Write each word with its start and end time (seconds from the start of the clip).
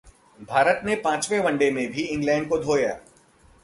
भारत 0.39 0.81
ने 0.85 0.95
पांचवें 0.95 1.39
वनडे 1.39 1.69
में 1.71 1.87
भी 1.91 2.01
इंग्लैंड 2.03 2.49
को 2.49 2.57
धोया 2.57 2.97